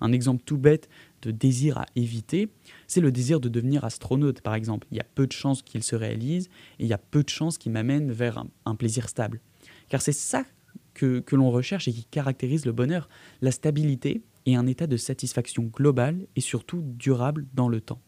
Un 0.00 0.10
exemple 0.10 0.42
tout 0.44 0.58
bête 0.58 0.88
de 1.22 1.30
désir 1.30 1.78
à 1.78 1.86
éviter, 1.94 2.48
c'est 2.88 3.00
le 3.00 3.12
désir 3.12 3.38
de 3.38 3.48
devenir 3.48 3.84
astronaute 3.84 4.40
par 4.40 4.56
exemple. 4.56 4.88
Il 4.90 4.96
y 4.96 5.00
a 5.00 5.06
peu 5.14 5.28
de 5.28 5.32
chances 5.32 5.62
qu'il 5.62 5.84
se 5.84 5.94
réalise 5.94 6.48
et 6.80 6.84
il 6.84 6.88
y 6.88 6.92
a 6.92 6.98
peu 6.98 7.22
de 7.22 7.28
chances 7.28 7.56
qu'il 7.56 7.70
m'amène 7.70 8.10
vers 8.10 8.44
un, 8.64 8.74
plaisir 8.74 9.08
stable. 9.08 9.40
Car 9.88 10.02
c'est 10.02 10.10
ça 10.10 10.44
que, 10.92 11.20
que 11.20 11.36
l'on 11.36 11.52
recherche 11.52 11.86
et 11.86 11.92
qui 11.92 12.04
caractérise 12.04 12.66
le 12.66 12.72
bonheur, 12.72 13.08
la 13.42 13.52
stabilité 13.52 14.22
et 14.46 14.56
un 14.56 14.66
état 14.66 14.86
de 14.86 14.96
satisfaction 14.96 15.64
globale 15.64 16.26
et 16.36 16.40
surtout 16.40 16.82
durable 16.82 17.46
dans 17.54 17.68
le 17.68 17.80
temps. 17.80 18.00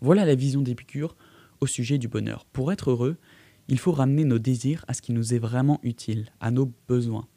Voilà 0.00 0.24
la 0.24 0.34
vision 0.34 0.62
d'Épicure 0.62 1.16
au 1.60 1.66
sujet 1.66 1.98
du 1.98 2.08
bonheur. 2.08 2.46
Pour 2.46 2.72
être 2.72 2.90
heureux, 2.90 3.16
il 3.68 3.78
faut 3.78 3.92
ramener 3.92 4.24
nos 4.24 4.38
désirs 4.38 4.84
à 4.88 4.94
ce 4.94 5.02
qui 5.02 5.12
nous 5.12 5.34
est 5.34 5.38
vraiment 5.38 5.78
utile, 5.82 6.30
à 6.40 6.50
nos 6.50 6.72
besoins. 6.88 7.28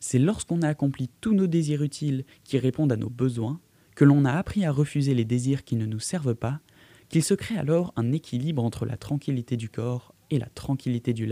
C'est 0.00 0.18
lorsqu'on 0.18 0.62
a 0.62 0.68
accompli 0.68 1.10
tous 1.20 1.34
nos 1.34 1.46
désirs 1.46 1.82
utiles 1.82 2.24
qui 2.44 2.58
répondent 2.58 2.92
à 2.92 2.96
nos 2.96 3.10
besoins, 3.10 3.60
que 3.94 4.04
l'on 4.04 4.24
a 4.24 4.32
appris 4.32 4.64
à 4.64 4.72
refuser 4.72 5.14
les 5.14 5.24
désirs 5.24 5.64
qui 5.64 5.76
ne 5.76 5.86
nous 5.86 6.00
servent 6.00 6.34
pas, 6.34 6.60
qu'il 7.08 7.22
se 7.22 7.34
crée 7.34 7.56
alors 7.56 7.92
un 7.96 8.10
équilibre 8.12 8.64
entre 8.64 8.86
la 8.86 8.96
tranquillité 8.96 9.56
du 9.56 9.68
corps 9.68 10.14
et 10.30 10.38
la 10.38 10.46
tranquillité 10.46 11.12
de 11.12 11.24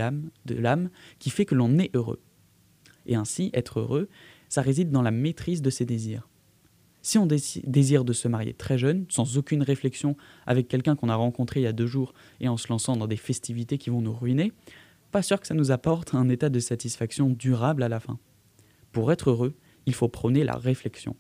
l'âme 0.55 0.91
qui 1.19 1.31
fait 1.31 1.47
que 1.47 1.55
l'on 1.55 1.79
est 1.79 1.95
heureux. 1.97 2.21
Et 3.07 3.15
ainsi, 3.15 3.51
être 3.55 3.81
heureux, 3.81 4.09
ça 4.51 4.61
réside 4.61 4.91
dans 4.91 5.01
la 5.01 5.13
maîtrise 5.13 5.63
de 5.63 5.71
ses 5.71 5.87
désirs. 5.87 6.29
Si 7.03 7.17
on 7.17 7.27
désire 7.27 8.05
de 8.05 8.13
se 8.13 8.29
marier 8.29 8.53
très 8.53 8.77
jeune, 8.77 9.07
sans 9.09 9.39
aucune 9.39 9.63
réflexion, 9.63 10.17
avec 10.47 10.69
quelqu'un 10.69 10.97
qu'on 10.97 11.09
a 11.09 11.15
rencontré 11.15 11.61
il 11.61 11.63
y 11.63 11.67
a 11.67 11.73
deux 11.73 11.87
jours 11.87 12.13
et 12.41 12.49
en 12.49 12.59
se 12.59 12.69
lançant 12.69 12.97
dans 12.97 13.07
des 13.07 13.17
festivités 13.17 13.79
qui 13.79 13.89
vont 13.89 14.03
nous 14.03 14.13
ruiner, 14.13 14.53
pas 15.11 15.23
sûr 15.23 15.41
que 15.41 15.47
ça 15.47 15.55
nous 15.55 15.71
apporte 15.71 16.15
un 16.15 16.29
état 16.29 16.51
de 16.51 16.61
satisfaction 16.61 17.31
durable 17.31 17.83
à 17.83 17.89
la 17.89 18.01
fin. 18.01 18.19
Pour 18.93 19.11
être 19.13 19.31
heureux, 19.31 19.55
il 19.87 19.95
faut 19.95 20.09
prôner 20.09 20.45
la 20.45 20.57
réflexion. 20.57 21.17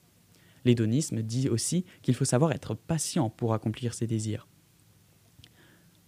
L'hédonisme 0.67 1.23
dit 1.23 1.49
aussi 1.49 1.87
qu'il 2.03 2.15
faut 2.15 2.27
savoir 2.27 2.53
être 2.53 2.75
patient 2.75 3.31
pour 3.31 3.55
accomplir 3.55 3.95
ses 3.95 4.07
désirs. 4.07 4.47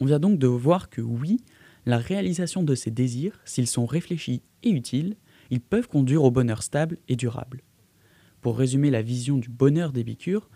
On 0.00 0.04
vient 0.04 0.20
donc 0.20 0.38
de 0.38 0.46
voir 0.46 0.90
que 0.90 1.00
oui, 1.00 1.38
la 1.86 1.96
réalisation 1.96 2.62
de 2.62 2.74
ces 2.74 2.90
désirs, 2.90 3.40
s'ils 3.44 3.66
sont 3.66 3.86
réfléchis 3.86 4.42
et 4.62 4.70
utiles, 4.70 5.16
ils 5.52 5.60
peuvent 5.60 5.86
conduire 5.86 6.24
au 6.24 6.30
bonheur 6.30 6.62
stable 6.62 6.96
et 7.08 7.14
durable. 7.14 7.62
Pour 8.40 8.56
résumer 8.56 8.90
la 8.90 9.02
vision 9.02 9.36
du 9.36 9.50
bonheur 9.50 9.92
d'Épicure, 9.92 10.48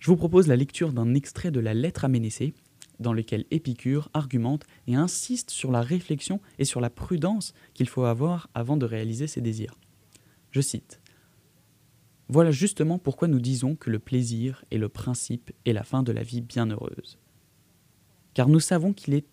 je 0.00 0.10
vous 0.10 0.16
propose 0.16 0.48
la 0.48 0.56
lecture 0.56 0.92
d'un 0.92 1.14
extrait 1.14 1.52
de 1.52 1.60
la 1.60 1.72
lettre 1.72 2.04
à 2.04 2.08
Ménécée, 2.08 2.52
dans 2.98 3.12
lequel 3.12 3.44
Épicure 3.52 4.10
argumente 4.12 4.66
et 4.88 4.96
insiste 4.96 5.50
sur 5.50 5.70
la 5.70 5.82
réflexion 5.82 6.40
et 6.58 6.64
sur 6.64 6.80
la 6.80 6.90
prudence 6.90 7.54
qu'il 7.74 7.88
faut 7.88 8.02
avoir 8.02 8.50
avant 8.52 8.76
de 8.76 8.84
réaliser 8.86 9.28
ses 9.28 9.40
désirs. 9.40 9.78
Je 10.50 10.60
cite 10.60 11.00
Voilà 12.28 12.50
justement 12.50 12.98
pourquoi 12.98 13.28
nous 13.28 13.40
disons 13.40 13.76
que 13.76 13.88
le 13.88 14.00
plaisir 14.00 14.64
est 14.72 14.78
le 14.78 14.88
principe 14.88 15.52
et 15.64 15.72
la 15.72 15.84
fin 15.84 16.02
de 16.02 16.10
la 16.10 16.24
vie 16.24 16.40
bienheureuse. 16.40 17.20
Car 18.34 18.48
nous 18.48 18.60
savons 18.60 18.94
qu'il 18.94 19.14
est 19.14 19.26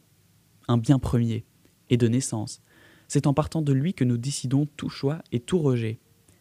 un 0.68 0.78
bien 0.78 1.00
premier 1.00 1.44
et 1.90 1.98
de 1.98 2.08
naissance. 2.08 2.62
C'est 3.08 3.28
en 3.28 3.34
partant 3.34 3.62
de 3.62 3.74
lui 3.74 3.94
que 3.94 4.04
nous 4.04 4.18
décidons 4.18 4.68
tout 4.78 4.90
choix 4.90 5.22
et 5.32 5.40
tout 5.40 5.60
rejet 5.60 6.00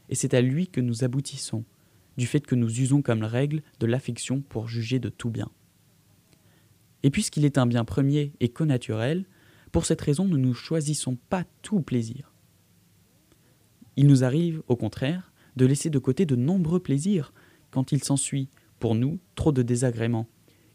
et 0.08 0.14
c'est 0.14 0.35
à 0.35 0.40
lui 0.40 0.68
que 0.68 0.80
nous 0.80 1.04
aboutissons, 1.04 1.64
du 2.16 2.26
fait 2.26 2.46
que 2.46 2.54
nous 2.54 2.80
usons 2.80 3.02
comme 3.02 3.25
règle 3.25 3.62
de 3.80 3.87
l'affection 3.87 4.40
pour 4.40 4.68
juger 4.68 4.99
de 4.99 5.08
tout 5.08 5.30
bien. 5.30 5.50
Et 7.02 7.11
puisqu'il 7.11 7.44
est 7.44 7.58
un 7.58 7.66
bien 7.66 7.85
premier 7.85 8.32
et 8.40 8.49
connaturel, 8.49 9.26
pour 9.73 9.85
cette 9.85 10.00
raison 10.00 10.25
nous 10.25 10.38
ne 10.38 10.52
choisissons 10.52 11.16
pas 11.28 11.44
tout 11.62 11.80
plaisir. 11.80 12.32
Il 13.96 14.06
nous 14.06 14.25
arrive, 14.25 14.62
au 14.68 14.76
contraire, 14.76 15.32
de 15.56 15.66
laisser 15.66 15.90
de 15.90 15.99
côté 15.99 16.26
de 16.26 16.37
nombreux 16.37 16.80
plaisirs 16.80 17.32
quand 17.70 17.92
il 17.92 18.02
s'ensuit, 18.02 18.49
pour 18.78 18.94
nous, 18.94 19.18
trop 19.35 19.52
de 19.52 19.62
désagréments, 19.62 20.28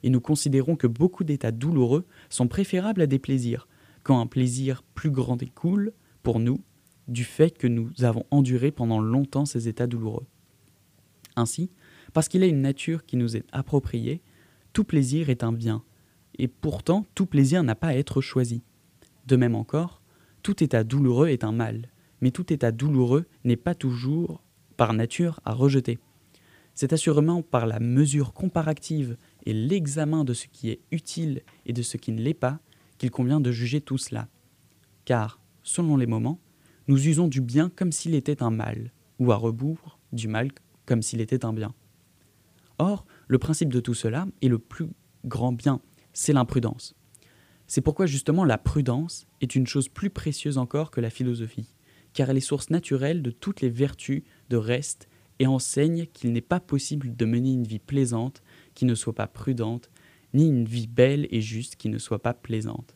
et 0.03 0.09
nous 0.09 0.21
considérons 0.21 0.75
que 0.75 0.87
beaucoup 0.87 1.23
d'états 1.23 1.51
douloureux 1.51 2.05
sont 2.29 2.47
préférables 2.47 3.01
à 3.01 3.07
des 3.07 3.19
plaisirs, 3.19 3.67
quand 4.03 4.19
un 4.19 4.27
plaisir 4.27 4.83
plus 4.95 5.11
grand 5.11 5.35
découle, 5.35 5.93
pour 6.23 6.39
nous, 6.39 6.59
du 7.07 7.23
fait 7.23 7.57
que 7.57 7.67
nous 7.67 7.89
avons 8.01 8.25
enduré 8.31 8.71
pendant 8.71 8.99
longtemps 8.99 9.45
ces 9.45 9.67
états 9.67 9.87
douloureux. 9.87 10.25
Ainsi, 11.35 11.71
parce 12.13 12.27
qu'il 12.27 12.43
a 12.43 12.47
une 12.47 12.61
nature 12.61 13.05
qui 13.05 13.17
nous 13.17 13.35
est 13.37 13.45
appropriée, 13.51 14.21
tout 14.73 14.83
plaisir 14.83 15.29
est 15.29 15.43
un 15.43 15.51
bien, 15.51 15.83
et 16.37 16.47
pourtant 16.47 17.05
tout 17.15 17.25
plaisir 17.25 17.63
n'a 17.63 17.75
pas 17.75 17.87
à 17.87 17.95
être 17.95 18.21
choisi. 18.21 18.63
De 19.27 19.35
même 19.35 19.55
encore, 19.55 20.01
tout 20.43 20.63
état 20.63 20.83
douloureux 20.83 21.27
est 21.27 21.43
un 21.43 21.51
mal, 21.51 21.89
mais 22.21 22.31
tout 22.31 22.51
état 22.51 22.71
douloureux 22.71 23.25
n'est 23.43 23.55
pas 23.55 23.75
toujours, 23.75 24.41
par 24.77 24.93
nature, 24.93 25.39
à 25.45 25.53
rejeter. 25.53 25.99
C'est 26.73 26.93
assurément 26.93 27.41
par 27.41 27.65
la 27.65 27.79
mesure 27.79 28.33
comparative 28.33 29.17
et 29.45 29.53
l'examen 29.53 30.23
de 30.23 30.33
ce 30.33 30.47
qui 30.47 30.69
est 30.69 30.79
utile 30.91 31.41
et 31.65 31.73
de 31.73 31.81
ce 31.81 31.97
qui 31.97 32.11
ne 32.11 32.21
l'est 32.21 32.33
pas 32.33 32.59
qu'il 33.01 33.09
convient 33.09 33.41
de 33.41 33.51
juger 33.51 33.81
tout 33.81 33.97
cela. 33.97 34.27
Car, 35.05 35.41
selon 35.63 35.97
les 35.97 36.05
moments, 36.05 36.39
nous 36.87 37.07
usons 37.07 37.27
du 37.27 37.41
bien 37.41 37.71
comme 37.75 37.91
s'il 37.91 38.13
était 38.13 38.43
un 38.43 38.51
mal, 38.51 38.91
ou 39.17 39.31
à 39.31 39.37
rebours, 39.37 39.97
du 40.13 40.27
mal 40.27 40.49
comme 40.85 41.01
s'il 41.01 41.19
était 41.19 41.43
un 41.43 41.51
bien. 41.51 41.73
Or, 42.77 43.07
le 43.27 43.39
principe 43.39 43.73
de 43.73 43.79
tout 43.79 43.95
cela 43.95 44.27
est 44.43 44.49
le 44.49 44.59
plus 44.59 44.85
grand 45.25 45.51
bien, 45.51 45.81
c'est 46.13 46.31
l'imprudence. 46.31 46.93
C'est 47.65 47.81
pourquoi 47.81 48.05
justement 48.05 48.45
la 48.45 48.59
prudence 48.59 49.25
est 49.41 49.55
une 49.55 49.65
chose 49.65 49.89
plus 49.89 50.11
précieuse 50.11 50.59
encore 50.59 50.91
que 50.91 51.01
la 51.01 51.09
philosophie, 51.09 51.73
car 52.13 52.29
elle 52.29 52.37
est 52.37 52.39
source 52.39 52.69
naturelle 52.69 53.23
de 53.23 53.31
toutes 53.31 53.61
les 53.61 53.69
vertus 53.71 54.21
de 54.49 54.57
reste 54.57 55.09
et 55.39 55.47
enseigne 55.47 56.05
qu'il 56.05 56.33
n'est 56.33 56.39
pas 56.39 56.59
possible 56.59 57.15
de 57.15 57.25
mener 57.25 57.51
une 57.51 57.65
vie 57.65 57.79
plaisante 57.79 58.43
qui 58.75 58.85
ne 58.85 58.93
soit 58.93 59.15
pas 59.15 59.25
prudente, 59.25 59.89
ni 60.33 60.47
une 60.47 60.65
vie 60.65 60.87
belle 60.87 61.27
et 61.31 61.41
juste 61.41 61.75
qui 61.75 61.89
ne 61.89 61.97
soit 61.97 62.21
pas 62.21 62.33
plaisante. 62.33 62.95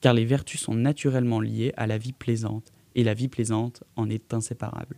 Car 0.00 0.14
les 0.14 0.24
vertus 0.24 0.60
sont 0.60 0.74
naturellement 0.74 1.40
liées 1.40 1.72
à 1.76 1.86
la 1.86 1.98
vie 1.98 2.12
plaisante, 2.12 2.72
et 2.94 3.04
la 3.04 3.14
vie 3.14 3.28
plaisante 3.28 3.84
en 3.96 4.10
est 4.10 4.34
inséparable. 4.34 4.96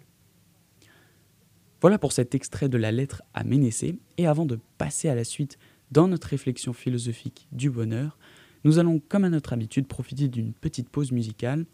Voilà 1.80 1.98
pour 1.98 2.12
cet 2.12 2.34
extrait 2.34 2.68
de 2.68 2.78
la 2.78 2.92
lettre 2.92 3.22
à 3.34 3.44
Ménécée, 3.44 3.98
et 4.16 4.26
avant 4.26 4.46
de 4.46 4.58
passer 4.78 5.08
à 5.08 5.14
la 5.14 5.24
suite 5.24 5.58
dans 5.90 6.08
notre 6.08 6.28
réflexion 6.28 6.72
philosophique 6.72 7.48
du 7.52 7.70
bonheur, 7.70 8.18
nous 8.64 8.78
allons, 8.78 9.00
comme 9.00 9.24
à 9.24 9.28
notre 9.28 9.52
habitude, 9.52 9.88
profiter 9.88 10.28
d'une 10.28 10.52
petite 10.52 10.88
pause 10.88 11.10
musicale. 11.10 11.66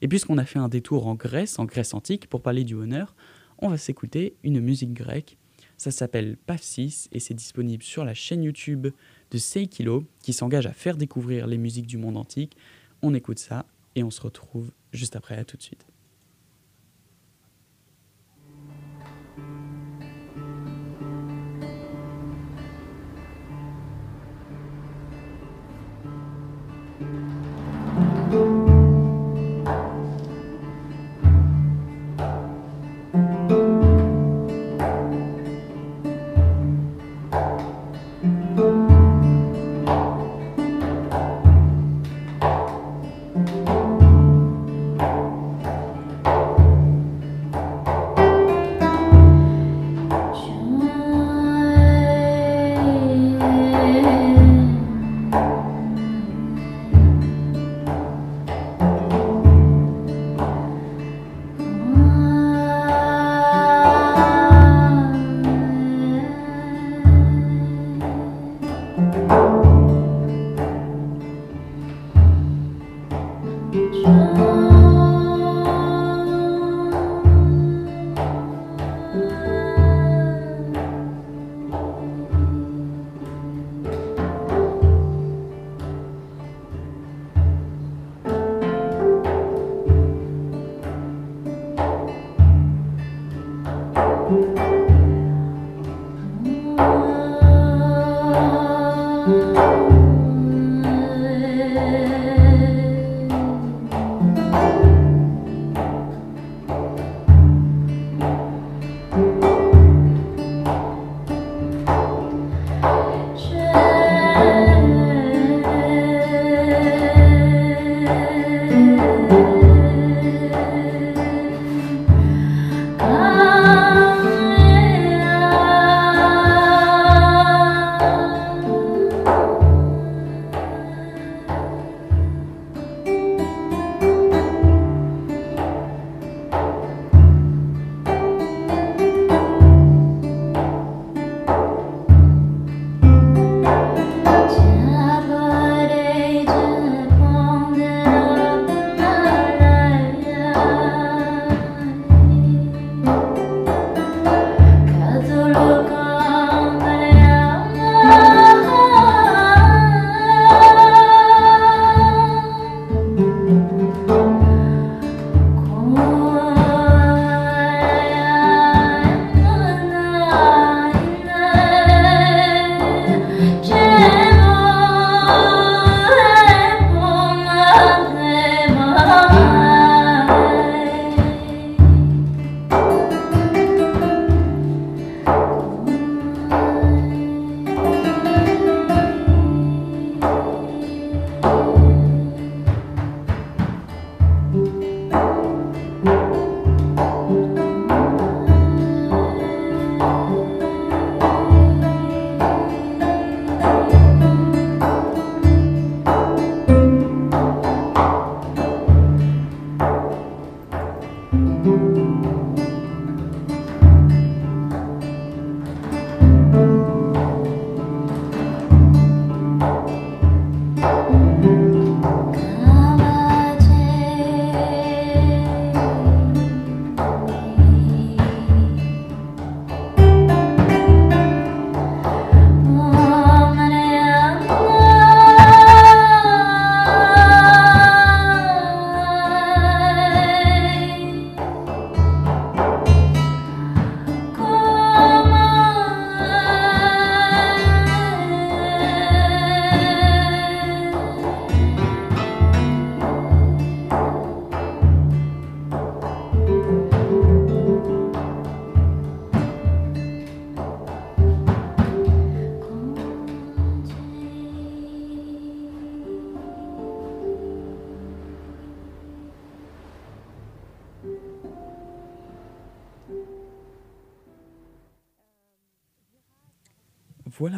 Et 0.00 0.08
puisqu'on 0.08 0.38
a 0.38 0.44
fait 0.44 0.58
un 0.58 0.68
détour 0.68 1.06
en 1.06 1.14
Grèce, 1.14 1.58
en 1.58 1.64
Grèce 1.64 1.94
antique, 1.94 2.28
pour 2.28 2.42
parler 2.42 2.64
du 2.64 2.76
bonheur, 2.76 3.16
on 3.58 3.68
va 3.68 3.78
s'écouter 3.78 4.36
une 4.44 4.60
musique 4.60 4.92
grecque. 4.92 5.38
Ça 5.78 5.90
s'appelle 5.90 6.36
Pafsis 6.46 7.08
et 7.12 7.20
c'est 7.20 7.34
disponible 7.34 7.82
sur 7.82 8.04
la 8.04 8.14
chaîne 8.14 8.42
YouTube 8.42 8.88
de 9.30 9.38
Seikilo 9.38 10.04
qui 10.22 10.32
s'engage 10.32 10.66
à 10.66 10.72
faire 10.72 10.96
découvrir 10.96 11.46
les 11.46 11.58
musiques 11.58 11.86
du 11.86 11.98
monde 11.98 12.16
antique. 12.16 12.56
On 13.02 13.14
écoute 13.14 13.38
ça 13.38 13.66
et 13.94 14.02
on 14.02 14.10
se 14.10 14.20
retrouve 14.20 14.72
juste 14.92 15.16
après. 15.16 15.36
À 15.36 15.44
tout 15.44 15.56
de 15.56 15.62
suite. 15.62 15.86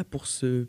Pour 0.09 0.27
ce 0.27 0.67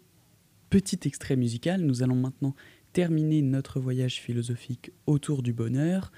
petit 0.71 1.01
extrait 1.05 1.37
musical. 1.37 1.83
Nous 1.83 2.03
allons 2.03 2.17
maintenant 2.17 2.55
terminer 2.93 3.43
notre 3.43 3.81
voyage 3.81 4.21
philosophique 4.21 4.91
autour 5.07 5.43
du 5.43 5.53
bonheur. 5.53 6.13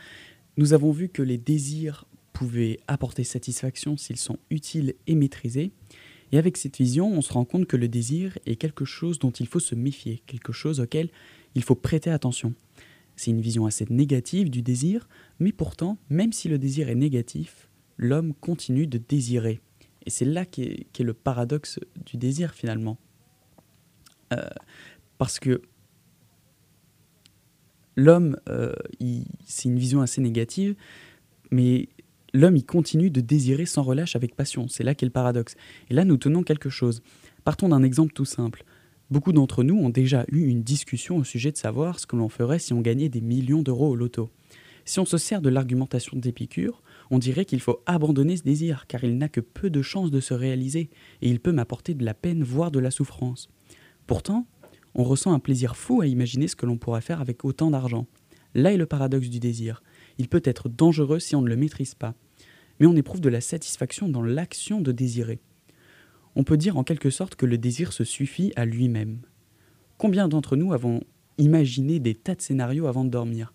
Nous 0.56 0.72
avons 0.72 0.92
vu 0.92 1.08
que 1.08 1.22
les 1.22 1.38
désirs 1.38 2.06
pouvaient 2.32 2.80
apporter 2.86 3.24
satisfaction 3.24 3.96
s'ils 3.96 4.18
sont 4.18 4.38
utiles 4.50 4.94
et 5.06 5.14
maîtrisés. 5.14 5.72
Et 6.32 6.38
avec 6.38 6.56
cette 6.56 6.78
vision, 6.78 7.12
on 7.12 7.20
se 7.20 7.32
rend 7.32 7.44
compte 7.44 7.66
que 7.66 7.76
le 7.76 7.88
désir 7.88 8.38
est 8.46 8.56
quelque 8.56 8.84
chose 8.84 9.18
dont 9.18 9.30
il 9.30 9.46
faut 9.46 9.60
se 9.60 9.74
méfier, 9.74 10.22
quelque 10.26 10.52
chose 10.52 10.80
auquel 10.80 11.10
il 11.54 11.62
faut 11.62 11.74
prêter 11.74 12.10
attention. 12.10 12.54
C'est 13.16 13.30
une 13.30 13.42
vision 13.42 13.66
assez 13.66 13.86
négative 13.90 14.48
du 14.48 14.62
désir, 14.62 15.08
mais 15.38 15.52
pourtant, 15.52 15.98
même 16.08 16.32
si 16.32 16.48
le 16.48 16.58
désir 16.58 16.88
est 16.88 16.94
négatif, 16.94 17.68
l'homme 17.98 18.32
continue 18.32 18.86
de 18.86 18.98
désirer. 18.98 19.60
Et 20.06 20.10
c'est 20.10 20.24
là 20.24 20.46
qu'est 20.46 20.86
est 20.98 21.02
le 21.02 21.14
paradoxe 21.14 21.78
du 22.06 22.16
désir 22.16 22.54
finalement. 22.54 22.98
Euh, 24.32 24.48
parce 25.18 25.38
que 25.38 25.62
l'homme, 27.96 28.36
euh, 28.48 28.72
c'est 29.44 29.68
une 29.68 29.78
vision 29.78 30.00
assez 30.00 30.20
négative, 30.20 30.74
mais 31.50 31.88
l'homme, 32.34 32.56
il 32.56 32.64
continue 32.64 33.10
de 33.10 33.20
désirer 33.20 33.66
sans 33.66 33.82
relâche 33.82 34.16
avec 34.16 34.34
passion. 34.34 34.66
C'est 34.68 34.84
là 34.84 34.94
qu'est 34.94 35.06
le 35.06 35.12
paradoxe. 35.12 35.54
Et 35.90 35.94
là, 35.94 36.04
nous 36.04 36.16
tenons 36.16 36.42
quelque 36.42 36.70
chose. 36.70 37.02
Partons 37.44 37.68
d'un 37.68 37.82
exemple 37.82 38.12
tout 38.12 38.24
simple. 38.24 38.64
Beaucoup 39.10 39.32
d'entre 39.32 39.62
nous 39.62 39.76
ont 39.76 39.90
déjà 39.90 40.24
eu 40.32 40.46
une 40.46 40.62
discussion 40.62 41.18
au 41.18 41.24
sujet 41.24 41.52
de 41.52 41.56
savoir 41.56 41.98
ce 41.98 42.06
que 42.06 42.16
l'on 42.16 42.30
ferait 42.30 42.58
si 42.58 42.72
on 42.72 42.80
gagnait 42.80 43.10
des 43.10 43.20
millions 43.20 43.62
d'euros 43.62 43.90
au 43.90 43.96
loto. 43.96 44.30
Si 44.84 44.98
on 44.98 45.04
se 45.04 45.18
sert 45.18 45.42
de 45.42 45.48
l'argumentation 45.48 46.16
d'Épicure, 46.16 46.82
on 47.10 47.18
dirait 47.18 47.44
qu'il 47.44 47.60
faut 47.60 47.82
abandonner 47.86 48.36
ce 48.36 48.42
désir, 48.42 48.86
car 48.88 49.04
il 49.04 49.18
n'a 49.18 49.28
que 49.28 49.40
peu 49.40 49.70
de 49.70 49.82
chances 49.82 50.10
de 50.10 50.20
se 50.20 50.34
réaliser, 50.34 50.88
et 51.20 51.28
il 51.28 51.40
peut 51.40 51.52
m'apporter 51.52 51.94
de 51.94 52.04
la 52.04 52.14
peine, 52.14 52.42
voire 52.42 52.70
de 52.70 52.80
la 52.80 52.90
souffrance. 52.90 53.48
Pourtant, 54.06 54.46
on 54.94 55.04
ressent 55.04 55.32
un 55.32 55.38
plaisir 55.38 55.76
fou 55.76 56.00
à 56.00 56.06
imaginer 56.06 56.48
ce 56.48 56.56
que 56.56 56.66
l'on 56.66 56.76
pourrait 56.76 57.00
faire 57.00 57.20
avec 57.20 57.44
autant 57.44 57.70
d'argent. 57.70 58.06
Là 58.54 58.72
est 58.72 58.76
le 58.76 58.86
paradoxe 58.86 59.28
du 59.28 59.40
désir. 59.40 59.82
Il 60.18 60.28
peut 60.28 60.42
être 60.44 60.68
dangereux 60.68 61.18
si 61.18 61.34
on 61.34 61.42
ne 61.42 61.48
le 61.48 61.56
maîtrise 61.56 61.94
pas. 61.94 62.14
Mais 62.78 62.86
on 62.86 62.96
éprouve 62.96 63.20
de 63.20 63.28
la 63.28 63.40
satisfaction 63.40 64.08
dans 64.08 64.22
l'action 64.22 64.80
de 64.80 64.92
désirer. 64.92 65.40
On 66.34 66.44
peut 66.44 66.56
dire 66.56 66.76
en 66.76 66.84
quelque 66.84 67.10
sorte 67.10 67.36
que 67.36 67.46
le 67.46 67.58
désir 67.58 67.92
se 67.92 68.04
suffit 68.04 68.52
à 68.56 68.64
lui-même. 68.64 69.20
Combien 69.98 70.28
d'entre 70.28 70.56
nous 70.56 70.72
avons 70.72 71.02
imaginé 71.38 72.00
des 72.00 72.14
tas 72.14 72.34
de 72.34 72.42
scénarios 72.42 72.86
avant 72.86 73.04
de 73.04 73.10
dormir? 73.10 73.52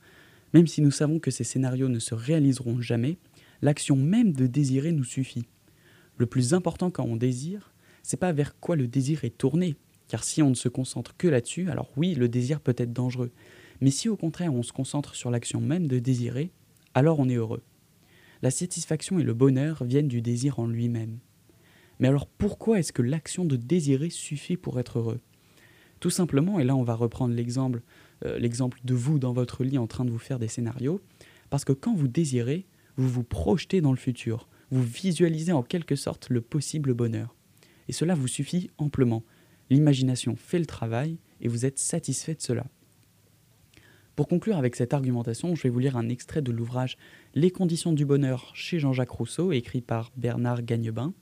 Même 0.54 0.68
si 0.68 0.82
nous 0.82 0.92
savons 0.92 1.20
que 1.20 1.32
ces 1.32 1.44
scénarios 1.44 1.90
ne 1.90 2.00
se 2.00 2.16
réaliseront 2.16 2.80
jamais, 2.80 3.18
l'action 3.62 3.96
même 3.96 4.34
de 4.34 4.48
désirer 4.48 4.92
nous 4.92 5.04
suffit. 5.04 5.46
Le 6.18 6.26
plus 6.26 6.54
important 6.54 6.90
quand 6.90 7.04
on 7.04 7.18
désire, 7.18 7.74
c'est 8.02 8.18
pas 8.18 8.32
vers 8.32 8.60
quoi 8.60 8.76
le 8.76 8.88
désir 8.88 9.24
est 9.24 9.38
tourné, 9.38 9.76
car 10.08 10.24
si 10.24 10.42
on 10.42 10.50
ne 10.50 10.56
se 10.56 10.70
concentre 10.70 11.16
que 11.18 11.28
là-dessus, 11.28 11.70
alors 11.70 11.90
oui, 11.98 12.16
le 12.16 12.30
désir 12.30 12.60
peut 12.60 12.76
être 12.78 12.94
dangereux. 12.94 13.32
Mais 13.82 13.92
si 13.92 14.10
au 14.10 14.16
contraire 14.16 14.54
on 14.54 14.64
se 14.64 14.74
concentre 14.74 15.16
sur 15.16 15.32
l'action 15.32 15.62
même 15.62 15.88
de 15.88 16.00
désirer, 16.00 16.52
alors 16.94 17.20
on 17.20 17.30
est 17.30 17.36
heureux. 17.36 17.64
La 18.42 18.52
satisfaction 18.52 19.20
et 19.20 19.24
le 19.24 19.34
bonheur 19.34 19.84
viennent 19.84 20.08
du 20.08 20.22
désir 20.22 20.60
en 20.60 20.68
lui-même. 20.68 21.20
Mais 22.00 22.08
alors 22.08 22.28
pourquoi 22.28 22.80
est-ce 22.80 22.94
que 22.94 23.02
l'action 23.02 23.46
de 23.46 23.56
désirer 23.56 24.10
suffit 24.10 24.58
pour 24.58 24.80
être 24.80 25.00
heureux? 25.00 25.20
Tout 26.00 26.12
simplement, 26.12 26.60
et 26.60 26.64
là 26.64 26.76
on 26.76 26.84
va 26.84 26.94
reprendre 26.94 27.34
l'exemple 27.34 27.82
euh, 28.26 28.40
l'exemple 28.40 28.80
de 28.84 28.94
vous 28.94 29.20
dans 29.20 29.34
votre 29.34 29.64
lit 29.64 29.78
en 29.78 29.88
train 29.88 30.06
de 30.06 30.12
vous 30.12 30.18
faire 30.18 30.40
des 30.40 30.48
scénarios, 30.48 31.02
parce 31.50 31.66
que 31.66 31.74
quand 31.74 31.94
vous 31.94 32.08
désirez, 32.08 32.66
vous 32.96 33.10
vous 33.10 33.24
projetez 33.24 33.80
dans 33.80 33.92
le 33.92 33.98
futur, 33.98 34.48
vous 34.72 34.84
visualisez 34.84 35.52
en 35.52 35.64
quelque 35.64 35.96
sorte 35.96 36.30
le 36.30 36.42
possible 36.42 36.94
bonheur. 36.94 37.36
Et 37.88 37.94
cela 37.94 38.16
vous 38.16 38.28
suffit 38.28 38.70
amplement. 38.78 39.24
L'imagination 39.70 40.36
fait 40.36 40.60
le 40.60 40.66
travail 40.66 41.18
et 41.42 41.48
vous 41.48 41.66
êtes 41.66 41.80
satisfait 41.80 42.36
de 42.36 42.42
cela. 42.42 42.66
Pour 44.16 44.28
conclure 44.28 44.58
avec 44.58 44.76
cette 44.76 44.96
argumentation, 44.96 45.54
je 45.54 45.62
vais 45.62 45.70
vous 45.70 45.78
lire 45.78 45.96
un 45.96 46.10
extrait 46.10 46.42
de 46.42 46.52
l'ouvrage 46.52 46.98
Les 47.36 47.52
conditions 47.52 47.94
du 47.94 48.04
bonheur 48.04 48.52
chez 48.56 48.80
Jean-Jacques 48.80 49.12
Rousseau, 49.12 49.52
écrit 49.52 49.82
par 49.82 50.12
Bernard 50.18 50.64
Gagnebin. 50.64 51.14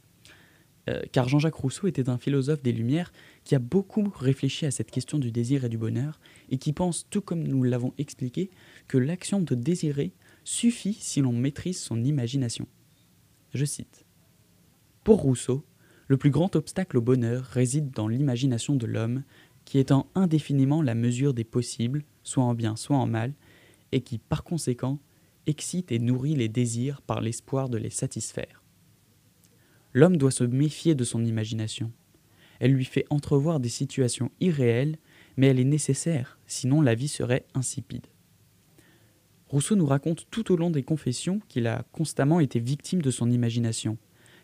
Euh, 0.87 1.01
car 1.11 1.27
Jean-Jacques 1.27 1.55
Rousseau 1.55 1.87
était 1.87 2.09
un 2.09 2.17
philosophe 2.17 2.61
des 2.61 2.71
Lumières 2.71 3.11
qui 3.43 3.55
a 3.55 3.59
beaucoup 3.59 4.13
réfléchi 4.15 4.65
à 4.65 4.71
cette 4.71 4.91
question 4.91 5.17
du 5.17 5.31
désir 5.31 5.65
et 5.65 5.69
du 5.69 5.77
bonheur, 5.77 6.21
et 6.49 6.57
qui 6.57 6.71
pense, 6.71 7.07
tout 7.09 7.21
comme 7.21 7.43
nous 7.43 7.63
l'avons 7.63 7.93
expliqué, 7.97 8.49
que 8.87 8.97
l'action 8.97 9.41
de 9.41 9.55
désirer 9.55 10.13
suffit 10.45 10.93
si 10.93 11.19
l'on 11.21 11.33
maîtrise 11.33 11.79
son 11.79 12.01
imagination. 12.03 12.67
Je 13.53 13.65
cite. 13.65 14.05
Pour 15.03 15.21
Rousseau, 15.21 15.65
le 16.07 16.17
plus 16.17 16.29
grand 16.29 16.55
obstacle 16.55 16.97
au 16.97 17.01
bonheur 17.01 17.43
réside 17.43 17.91
dans 17.91 18.07
l'imagination 18.07 18.75
de 18.75 18.85
l'homme, 18.85 19.23
qui 19.65 19.79
étend 19.79 20.07
indéfiniment 20.13 20.81
la 20.81 20.95
mesure 20.95 21.33
des 21.33 21.43
possibles, 21.43 22.03
soit 22.23 22.43
en 22.43 22.53
bien, 22.53 22.75
soit 22.75 22.97
en 22.97 23.07
mal, 23.07 23.33
et 23.91 24.01
qui, 24.01 24.19
par 24.19 24.43
conséquent, 24.43 24.99
excite 25.47 25.91
et 25.91 25.99
nourrit 25.99 26.35
les 26.35 26.49
désirs 26.49 27.01
par 27.01 27.21
l'espoir 27.21 27.69
de 27.69 27.77
les 27.77 27.89
satisfaire. 27.89 28.63
L'homme 29.93 30.17
doit 30.17 30.31
se 30.31 30.43
méfier 30.43 30.93
de 30.93 31.03
son 31.03 31.23
imagination. 31.23 31.91
Elle 32.59 32.73
lui 32.73 32.85
fait 32.85 33.05
entrevoir 33.09 33.59
des 33.59 33.69
situations 33.69 34.31
irréelles, 34.39 34.97
mais 35.37 35.47
elle 35.47 35.59
est 35.59 35.63
nécessaire, 35.63 36.39
sinon 36.47 36.81
la 36.81 36.95
vie 36.95 37.07
serait 37.07 37.45
insipide. 37.53 38.05
Rousseau 39.47 39.75
nous 39.75 39.85
raconte 39.85 40.27
tout 40.31 40.51
au 40.51 40.57
long 40.57 40.69
des 40.69 40.83
confessions 40.83 41.39
qu'il 41.47 41.67
a 41.67 41.85
constamment 41.91 42.39
été 42.39 42.59
victime 42.59 43.01
de 43.01 43.11
son 43.11 43.29
imagination, 43.29 43.97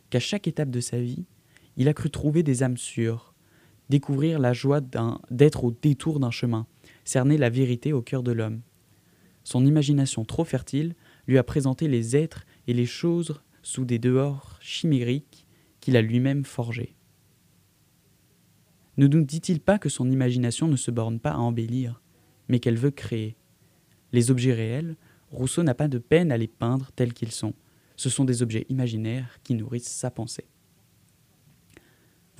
qu'à 0.09 0.19
chaque 0.19 0.47
étape 0.47 0.69
de 0.69 0.79
sa 0.79 0.99
vie, 0.99 1.25
il 1.77 1.87
a 1.87 1.93
cru 1.93 2.09
trouver 2.09 2.43
des 2.43 2.63
âmes 2.63 2.77
sûres, 2.77 3.33
découvrir 3.89 4.39
la 4.39 4.53
joie 4.53 4.81
d'être 5.29 5.63
au 5.63 5.71
détour 5.71 6.19
d'un 6.19 6.31
chemin, 6.31 6.65
cerner 7.03 7.37
la 7.37 7.49
vérité 7.49 7.93
au 7.93 8.01
cœur 8.01 8.23
de 8.23 8.31
l'homme. 8.31 8.61
Son 9.43 9.65
imagination 9.65 10.23
trop 10.23 10.43
fertile 10.43 10.95
lui 11.27 11.37
a 11.37 11.43
présenté 11.43 11.87
les 11.87 12.15
êtres 12.15 12.45
et 12.67 12.73
les 12.73 12.85
choses 12.85 13.41
sous 13.63 13.85
des 13.85 13.99
dehors 13.99 14.57
chimériques 14.61 15.45
qu'il 15.79 15.97
a 15.97 16.01
lui-même 16.01 16.45
forgés. 16.45 16.95
Ne 18.97 19.07
nous 19.07 19.23
dit-il 19.23 19.59
pas 19.59 19.79
que 19.79 19.89
son 19.89 20.11
imagination 20.11 20.67
ne 20.67 20.75
se 20.75 20.91
borne 20.91 21.19
pas 21.19 21.31
à 21.31 21.37
embellir, 21.37 22.01
mais 22.49 22.59
qu'elle 22.59 22.77
veut 22.77 22.91
créer? 22.91 23.35
Les 24.11 24.29
objets 24.29 24.53
réels, 24.53 24.95
Rousseau 25.31 25.63
n'a 25.63 25.73
pas 25.73 25.87
de 25.87 25.97
peine 25.97 26.31
à 26.31 26.37
les 26.37 26.47
peindre 26.47 26.91
tels 26.95 27.13
qu'ils 27.13 27.31
sont. 27.31 27.53
Ce 27.95 28.09
sont 28.09 28.25
des 28.25 28.41
objets 28.41 28.65
imaginaires 28.69 29.39
qui 29.43 29.55
nourrissent 29.55 29.87
sa 29.87 30.11
pensée. 30.11 30.45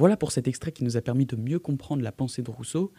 Voilà 0.02 0.18
pour 0.18 0.32
cet 0.32 0.48
extrait 0.48 0.72
qui 0.72 0.84
nous 0.84 0.98
a 0.98 1.02
permis 1.02 1.28
de 1.28 1.36
mieux 1.36 1.60
comprendre 1.60 2.02
la 2.02 2.12
pensée 2.12 2.42
de 2.42 2.50
Rousseau. 2.50 2.92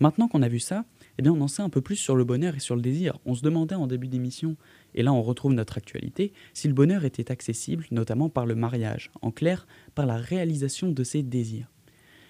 Maintenant 0.00 0.26
qu'on 0.26 0.42
a 0.42 0.48
vu 0.48 0.58
ça, 0.58 0.86
eh 1.16 1.22
bien 1.22 1.32
on 1.32 1.40
en 1.40 1.46
sait 1.46 1.62
un 1.62 1.68
peu 1.68 1.80
plus 1.80 1.94
sur 1.94 2.16
le 2.16 2.24
bonheur 2.24 2.56
et 2.56 2.58
sur 2.58 2.74
le 2.74 2.82
désir. 2.82 3.16
On 3.26 3.36
se 3.36 3.42
demandait 3.42 3.76
en 3.76 3.86
début 3.86 4.08
d'émission, 4.08 4.56
et 4.96 5.04
là 5.04 5.12
on 5.12 5.22
retrouve 5.22 5.52
notre 5.52 5.78
actualité, 5.78 6.32
si 6.54 6.66
le 6.66 6.74
bonheur 6.74 7.04
était 7.04 7.30
accessible 7.30 7.86
notamment 7.92 8.28
par 8.28 8.44
le 8.44 8.56
mariage, 8.56 9.12
en 9.22 9.30
clair 9.30 9.68
par 9.94 10.04
la 10.04 10.16
réalisation 10.16 10.90
de 10.90 11.04
ses 11.04 11.22
désirs. 11.22 11.70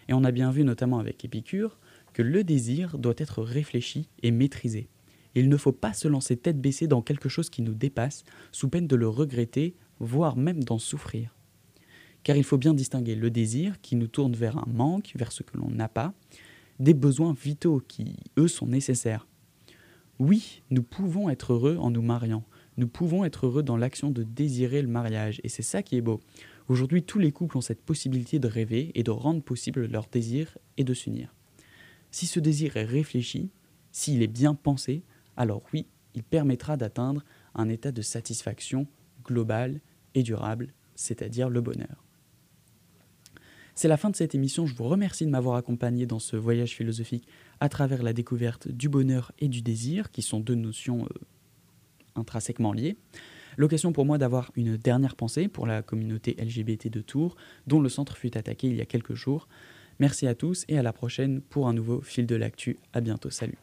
Et 0.08 0.12
on 0.12 0.24
a 0.24 0.30
bien 0.30 0.50
vu 0.50 0.62
notamment 0.62 0.98
avec 0.98 1.24
Épicure 1.24 1.78
que 2.12 2.20
le 2.20 2.44
désir 2.44 2.98
doit 2.98 3.14
être 3.16 3.42
réfléchi 3.42 4.10
et 4.22 4.30
maîtrisé. 4.30 4.90
Il 5.36 5.48
ne 5.48 5.56
faut 5.56 5.72
pas 5.72 5.94
se 5.94 6.06
lancer 6.06 6.36
tête 6.36 6.60
baissée 6.60 6.86
dans 6.86 7.00
quelque 7.00 7.30
chose 7.30 7.48
qui 7.48 7.62
nous 7.62 7.72
dépasse, 7.72 8.24
sous 8.52 8.68
peine 8.68 8.88
de 8.88 8.96
le 8.96 9.08
regretter, 9.08 9.74
voire 10.00 10.36
même 10.36 10.62
d'en 10.62 10.78
souffrir 10.78 11.37
car 12.28 12.36
il 12.36 12.44
faut 12.44 12.58
bien 12.58 12.74
distinguer 12.74 13.14
le 13.14 13.30
désir 13.30 13.80
qui 13.80 13.96
nous 13.96 14.06
tourne 14.06 14.34
vers 14.34 14.58
un 14.58 14.66
manque, 14.70 15.12
vers 15.14 15.32
ce 15.32 15.42
que 15.42 15.56
l'on 15.56 15.70
n'a 15.70 15.88
pas, 15.88 16.12
des 16.78 16.92
besoins 16.92 17.32
vitaux 17.32 17.80
qui, 17.80 18.16
eux, 18.36 18.48
sont 18.48 18.66
nécessaires. 18.66 19.26
Oui, 20.18 20.60
nous 20.68 20.82
pouvons 20.82 21.30
être 21.30 21.54
heureux 21.54 21.78
en 21.80 21.90
nous 21.90 22.02
mariant, 22.02 22.44
nous 22.76 22.86
pouvons 22.86 23.24
être 23.24 23.46
heureux 23.46 23.62
dans 23.62 23.78
l'action 23.78 24.10
de 24.10 24.24
désirer 24.24 24.82
le 24.82 24.88
mariage, 24.88 25.40
et 25.42 25.48
c'est 25.48 25.62
ça 25.62 25.82
qui 25.82 25.96
est 25.96 26.02
beau. 26.02 26.20
Aujourd'hui, 26.68 27.02
tous 27.02 27.18
les 27.18 27.32
couples 27.32 27.56
ont 27.56 27.62
cette 27.62 27.80
possibilité 27.80 28.38
de 28.38 28.46
rêver 28.46 28.92
et 28.94 29.02
de 29.02 29.10
rendre 29.10 29.42
possible 29.42 29.86
leur 29.86 30.06
désir 30.06 30.58
et 30.76 30.84
de 30.84 30.92
s'unir. 30.92 31.34
Si 32.10 32.26
ce 32.26 32.40
désir 32.40 32.76
est 32.76 32.84
réfléchi, 32.84 33.48
s'il 33.90 34.20
est 34.20 34.26
bien 34.26 34.54
pensé, 34.54 35.02
alors 35.38 35.62
oui, 35.72 35.86
il 36.14 36.24
permettra 36.24 36.76
d'atteindre 36.76 37.24
un 37.54 37.70
état 37.70 37.90
de 37.90 38.02
satisfaction 38.02 38.86
global 39.24 39.80
et 40.14 40.22
durable, 40.22 40.74
c'est-à-dire 40.94 41.48
le 41.48 41.62
bonheur. 41.62 42.04
C'est 43.78 43.86
la 43.86 43.96
fin 43.96 44.10
de 44.10 44.16
cette 44.16 44.34
émission. 44.34 44.66
Je 44.66 44.74
vous 44.74 44.88
remercie 44.88 45.24
de 45.24 45.30
m'avoir 45.30 45.54
accompagné 45.54 46.04
dans 46.04 46.18
ce 46.18 46.34
voyage 46.34 46.74
philosophique 46.74 47.28
à 47.60 47.68
travers 47.68 48.02
la 48.02 48.12
découverte 48.12 48.66
du 48.66 48.88
bonheur 48.88 49.30
et 49.38 49.46
du 49.46 49.62
désir, 49.62 50.10
qui 50.10 50.20
sont 50.20 50.40
deux 50.40 50.56
notions 50.56 51.04
euh, 51.04 51.18
intrinsèquement 52.16 52.72
liées. 52.72 52.96
L'occasion 53.56 53.92
pour 53.92 54.04
moi 54.04 54.18
d'avoir 54.18 54.50
une 54.56 54.76
dernière 54.76 55.14
pensée 55.14 55.46
pour 55.46 55.64
la 55.64 55.82
communauté 55.82 56.34
LGBT 56.40 56.88
de 56.88 57.02
Tours, 57.02 57.36
dont 57.68 57.80
le 57.80 57.88
centre 57.88 58.16
fut 58.16 58.36
attaqué 58.36 58.66
il 58.66 58.74
y 58.74 58.80
a 58.80 58.84
quelques 58.84 59.14
jours. 59.14 59.46
Merci 60.00 60.26
à 60.26 60.34
tous 60.34 60.64
et 60.66 60.76
à 60.76 60.82
la 60.82 60.92
prochaine 60.92 61.40
pour 61.40 61.68
un 61.68 61.72
nouveau 61.72 62.00
fil 62.00 62.26
de 62.26 62.34
l'actu. 62.34 62.80
À 62.92 63.00
bientôt. 63.00 63.30
Salut. 63.30 63.58